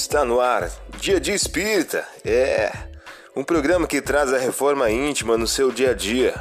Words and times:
Está 0.00 0.24
no 0.24 0.38
ar, 0.40 0.70
Dia 1.00 1.20
de 1.20 1.32
Espírita. 1.32 2.06
É 2.24 2.70
um 3.34 3.42
programa 3.42 3.84
que 3.84 4.00
traz 4.00 4.32
a 4.32 4.38
reforma 4.38 4.88
íntima 4.88 5.36
no 5.36 5.44
seu 5.44 5.72
dia 5.72 5.90
a 5.90 5.92
dia. 5.92 6.34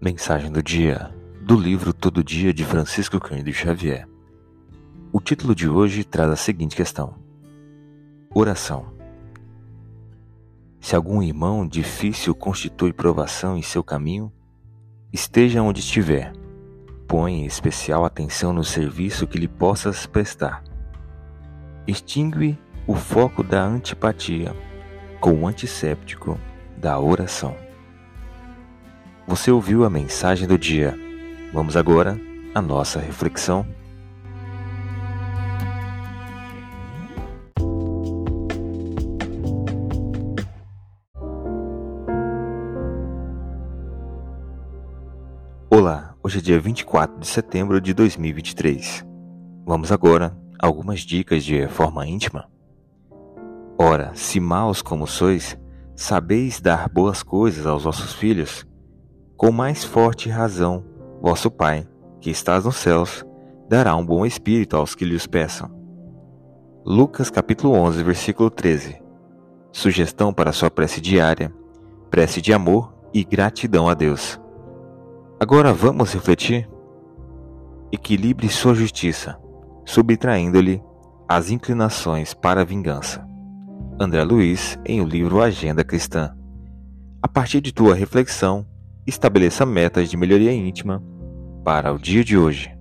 Mensagem 0.00 0.50
do 0.50 0.60
dia 0.60 1.14
do 1.40 1.56
livro 1.56 1.92
Todo 1.92 2.24
Dia 2.24 2.52
de 2.52 2.64
Francisco 2.64 3.20
Cândido 3.20 3.52
Xavier. 3.52 4.08
O 5.12 5.20
título 5.20 5.54
de 5.54 5.68
hoje 5.68 6.02
traz 6.02 6.28
a 6.28 6.36
seguinte 6.36 6.74
questão: 6.74 7.14
Oração. 8.34 8.93
Se 10.84 10.94
algum 10.94 11.22
irmão 11.22 11.66
difícil 11.66 12.34
constitui 12.34 12.92
provação 12.92 13.56
em 13.56 13.62
seu 13.62 13.82
caminho, 13.82 14.30
esteja 15.10 15.62
onde 15.62 15.80
estiver, 15.80 16.30
põe 17.08 17.46
especial 17.46 18.04
atenção 18.04 18.52
no 18.52 18.62
serviço 18.62 19.26
que 19.26 19.38
lhe 19.38 19.48
possas 19.48 20.04
prestar. 20.04 20.62
Extingue 21.86 22.58
o 22.86 22.94
foco 22.94 23.42
da 23.42 23.64
antipatia 23.64 24.54
com 25.20 25.32
o 25.32 25.48
antisséptico 25.48 26.38
da 26.76 27.00
oração. 27.00 27.56
Você 29.26 29.50
ouviu 29.50 29.86
a 29.86 29.90
mensagem 29.90 30.46
do 30.46 30.58
dia. 30.58 30.94
Vamos 31.50 31.78
agora 31.78 32.20
à 32.54 32.60
nossa 32.60 33.00
reflexão. 33.00 33.66
Hoje 46.26 46.38
é 46.38 46.40
dia 46.40 46.58
24 46.58 47.20
de 47.20 47.26
setembro 47.26 47.78
de 47.78 47.92
2023. 47.92 49.04
Vamos 49.66 49.92
agora 49.92 50.34
a 50.58 50.66
algumas 50.66 51.00
dicas 51.00 51.44
de 51.44 51.60
reforma 51.60 52.06
íntima. 52.06 52.48
Ora, 53.78 54.10
se 54.14 54.40
maus 54.40 54.80
como 54.80 55.06
sois, 55.06 55.58
sabeis 55.94 56.62
dar 56.62 56.88
boas 56.88 57.22
coisas 57.22 57.66
aos 57.66 57.84
vossos 57.84 58.14
filhos, 58.14 58.66
com 59.36 59.52
mais 59.52 59.84
forte 59.84 60.30
razão, 60.30 60.82
vosso 61.20 61.50
Pai, 61.50 61.86
que 62.22 62.30
estás 62.30 62.64
nos 62.64 62.76
céus, 62.76 63.22
dará 63.68 63.94
um 63.94 64.04
bom 64.04 64.24
espírito 64.24 64.78
aos 64.78 64.94
que 64.94 65.04
lhe 65.04 65.14
os 65.14 65.26
peçam. 65.26 65.70
Lucas 66.86 67.28
capítulo 67.28 67.74
11, 67.74 68.02
versículo 68.02 68.48
13. 68.48 68.98
Sugestão 69.70 70.32
para 70.32 70.52
sua 70.52 70.70
prece 70.70 71.02
diária, 71.02 71.52
prece 72.10 72.40
de 72.40 72.54
amor 72.54 72.94
e 73.12 73.22
gratidão 73.22 73.90
a 73.90 73.92
Deus. 73.92 74.40
Agora 75.44 75.74
vamos 75.74 76.14
refletir? 76.14 76.66
Equilibre 77.92 78.48
sua 78.48 78.74
justiça, 78.74 79.38
subtraindo-lhe 79.84 80.82
as 81.28 81.50
inclinações 81.50 82.32
para 82.32 82.62
a 82.62 82.64
vingança. 82.64 83.22
André 84.00 84.24
Luiz, 84.24 84.78
em 84.86 85.02
o 85.02 85.04
livro 85.04 85.42
Agenda 85.42 85.84
Cristã. 85.84 86.34
A 87.20 87.28
partir 87.28 87.60
de 87.60 87.74
tua 87.74 87.94
reflexão, 87.94 88.66
estabeleça 89.06 89.66
metas 89.66 90.08
de 90.08 90.16
melhoria 90.16 90.50
íntima 90.50 91.04
para 91.62 91.92
o 91.92 91.98
dia 91.98 92.24
de 92.24 92.38
hoje. 92.38 92.74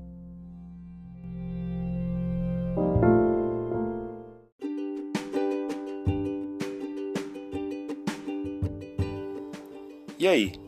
E 10.17 10.25
aí, 10.25 10.62